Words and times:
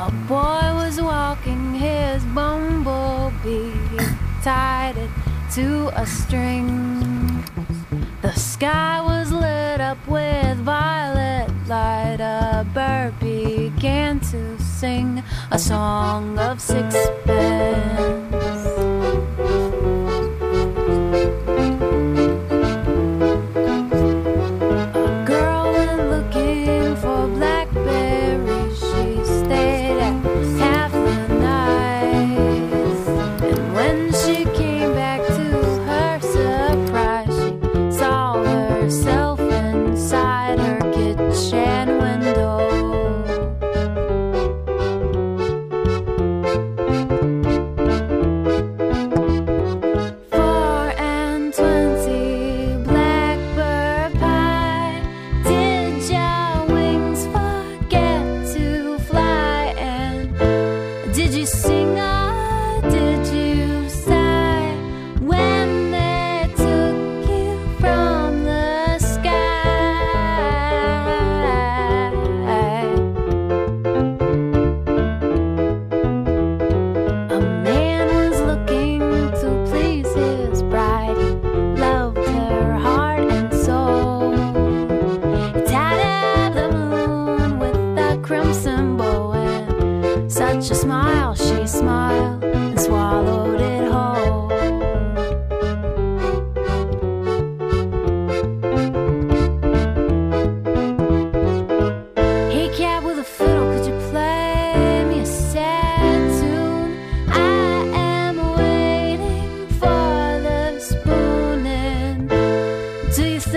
A 0.00 0.10
boy 0.26 0.64
was 0.80 0.98
walking 0.98 1.74
his 1.74 2.24
bumblebee, 2.34 3.74
tied 4.42 4.96
it 4.96 5.10
to 5.52 5.90
a 5.94 6.06
string. 6.06 7.44
The 8.22 8.32
sky 8.32 9.02
was 9.02 9.30
lit 9.30 9.82
up 9.82 9.98
with 10.08 10.56
violet 10.60 11.50
light. 11.68 12.20
A 12.20 12.66
bird 12.72 13.20
began 13.20 14.20
to 14.30 14.58
sing 14.58 15.22
a 15.50 15.58
song 15.58 16.38
of 16.38 16.62
sixpence. 16.62 18.09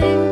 sing 0.00 0.29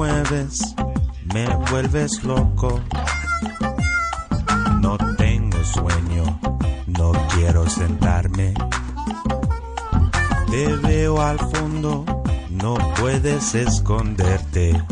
me 0.00 1.46
vuelves 1.70 2.24
loco. 2.24 2.80
No 4.80 4.96
tengo 5.18 5.62
sueño, 5.62 6.40
no 6.86 7.12
quiero 7.34 7.68
sentarme. 7.68 8.54
Te 10.50 10.66
veo 10.76 11.20
al 11.20 11.38
fondo, 11.38 12.04
no 12.48 12.78
puedes 12.98 13.54
esconderte. 13.54 14.82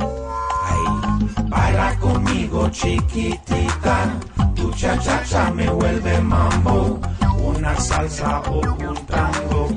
Ay, 0.67 1.45
baila 1.49 1.99
conmigo 2.01 2.69
chiquitita, 2.69 4.13
tu 4.55 4.71
cha 4.73 4.99
cha 4.99 5.51
me 5.53 5.71
vuelve 5.71 6.21
mambo, 6.21 7.01
una 7.43 7.75
salsa 7.81 8.43
o 8.51 8.61
un 8.61 9.07
tango, 9.07 9.69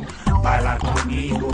baila 0.44 0.77
conmigo 0.77 1.51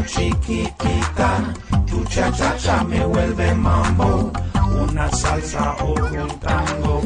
chiquitita, 0.00 1.52
tu 1.86 2.02
cha 2.04 2.82
me 2.84 3.04
vuelve 3.04 3.54
mambo, 3.54 4.32
una 4.80 5.10
salsa 5.10 5.76
o 5.80 5.92
un 5.92 6.40
tango, 6.40 7.02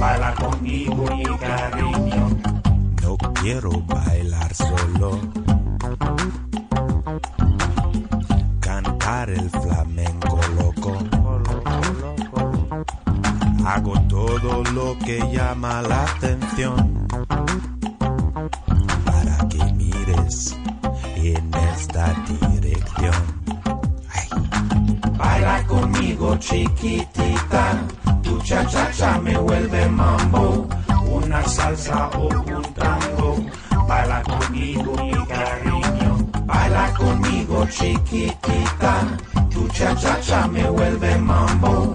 baila 0.00 0.34
conmigo 0.34 1.04
y 1.16 1.24
cariño. 1.38 2.28
No 3.02 3.16
quiero 3.40 3.70
bailar 3.86 4.54
solo, 4.54 5.20
cantar 8.60 9.30
el 9.30 9.50
flamenco 9.50 10.38
loco. 10.56 10.96
Hago 13.66 14.00
todo 14.08 14.62
lo 14.72 14.98
que 14.98 15.18
llama 15.32 15.82
la 15.82 16.04
atención 16.04 17.06
chiquitita, 26.36 27.64
tu 28.22 28.38
cha 28.42 28.64
cha 28.64 28.90
cha 28.92 29.18
me 29.20 29.34
vuelve 29.34 29.88
mambo, 29.88 30.66
una 31.10 31.42
salsa 31.46 32.10
o 32.14 32.28
un 32.28 32.62
tango, 32.74 33.36
baila 33.88 34.22
conmigo 34.22 34.92
mi 35.02 35.26
cariño. 35.26 36.12
Baila 36.46 36.92
conmigo 36.96 37.66
chiquitita, 37.66 38.94
tu 39.50 39.68
cha 39.68 39.94
cha 39.94 40.20
cha 40.20 40.46
me 40.48 40.62
vuelve 40.70 41.16
mambo, 41.18 41.94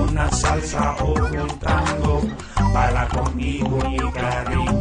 una 0.00 0.30
salsa 0.30 0.96
o 1.00 1.12
un 1.14 1.48
tango, 1.58 2.22
baila 2.72 3.06
conmigo 3.08 3.78
mi 3.90 3.98
cariño. 4.12 4.73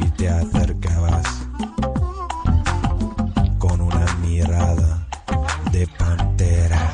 Y 0.00 0.04
te 0.16 0.26
acercabas 0.26 1.26
con 3.58 3.78
una 3.82 4.06
mirada 4.22 5.06
de 5.70 5.86
pantera. 5.98 6.90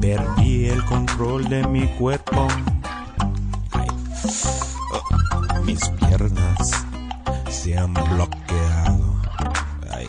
Perdí 0.00 0.70
el 0.70 0.82
control 0.86 1.50
de 1.50 1.66
mi 1.66 1.86
cuerpo. 1.98 2.48
Oh, 4.92 5.62
mis 5.64 5.86
piernas 5.90 6.86
se 7.50 7.76
han 7.76 7.92
bloqueado. 7.92 9.20
Ay. 9.90 10.06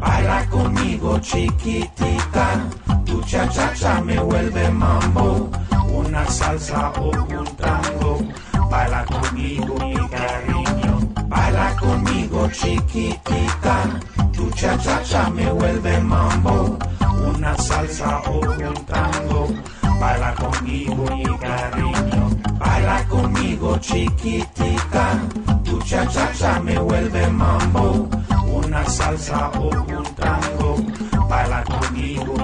Baila 0.00 0.46
conmigo 0.48 1.18
chiquitita, 1.18 2.64
tu 3.04 3.20
cha 3.24 3.46
cha 3.50 3.74
cha 3.74 4.00
me 4.00 4.18
vuelve 4.18 4.70
mambo, 4.70 5.50
una 5.92 6.26
salsa 6.26 6.90
o 6.98 7.10
un 7.10 7.44
tango, 7.56 8.20
baila 8.74 9.04
conmigo 9.06 9.74
mi 9.86 9.94
cariño, 10.14 10.94
baila 11.28 11.66
conmigo 11.80 12.48
chiquitita, 12.58 13.76
tu 14.34 14.50
cha 14.50 14.76
cha 14.84 14.96
cha 15.08 15.30
me 15.30 15.46
vuelve 15.58 16.00
mambo, 16.00 16.76
una 17.28 17.54
salsa 17.56 18.20
o 18.26 18.40
un 18.40 18.74
tango, 18.90 19.42
baila 20.00 20.34
conmigo 20.40 21.04
mi 21.16 21.24
cariño, 21.44 22.24
baila 22.58 22.96
conmigo 23.08 23.78
chiquitita, 23.78 25.04
tu 25.64 25.78
cha 25.88 26.04
cha 26.06 26.26
cha 26.38 26.60
me 26.60 26.74
vuelve 26.76 27.28
mambo, 27.28 28.08
una 28.58 28.82
salsa 28.96 29.52
o 29.56 29.68
un 29.70 30.04
tango, 30.18 30.70
baila 31.30 31.62
conmigo 31.62 32.43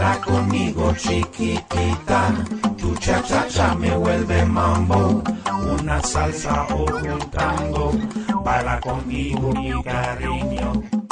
baila 0.00 0.16
conmigo 0.24 0.94
chiquitita, 0.94 2.32
tu 2.78 2.94
cha 2.96 3.20
cha 3.20 3.44
cha 3.50 3.74
me 3.74 3.90
vuelve 3.90 4.46
mambo, 4.46 5.22
una 5.72 6.00
salsa 6.02 6.66
o 6.72 6.84
un 6.86 7.20
tango, 7.30 7.92
baila 8.42 8.80
conmigo 8.80 9.52
mi 9.52 9.70
cariño. 9.82 11.09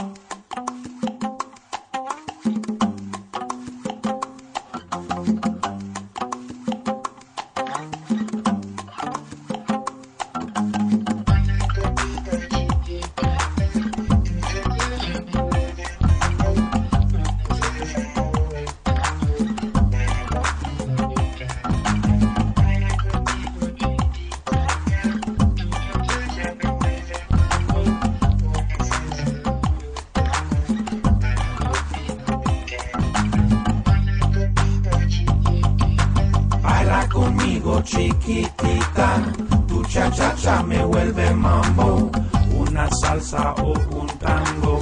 Salsa 43.00 43.54
o 43.62 43.72
un 44.00 44.08
tango, 44.18 44.80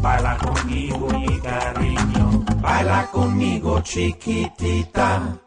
baila 0.00 0.36
conmigo 0.38 1.08
mi 1.12 1.38
cariño, 1.40 2.44
baila 2.62 3.06
conmigo 3.12 3.80
chiquitita, 3.82 5.38